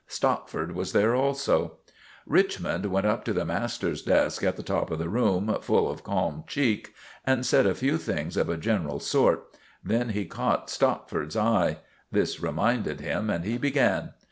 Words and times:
Stopford 0.07 0.71
was 0.73 0.95
also 0.95 1.59
there. 1.63 1.71
Richmond 2.25 2.87
went 2.87 3.05
up 3.05 3.23
to 3.25 3.33
the 3.33 3.45
master's 3.45 4.01
desk 4.01 4.41
at 4.43 4.55
the 4.57 4.63
top 4.63 4.89
of 4.89 4.97
the 4.97 5.09
room, 5.09 5.55
full 5.61 5.87
of 5.91 6.03
calm 6.03 6.43
cheek, 6.47 6.95
and 7.23 7.45
said 7.45 7.67
a 7.67 7.75
few 7.75 7.99
things 7.99 8.35
of 8.35 8.49
a 8.49 8.57
general 8.57 8.99
sort; 8.99 9.55
then 9.83 10.09
he 10.09 10.25
caught 10.25 10.71
Stopford's 10.71 11.37
eye. 11.37 11.81
This 12.11 12.39
reminded 12.41 12.99
him 12.99 13.29
and 13.29 13.45
he 13.45 13.59
began. 13.59 14.13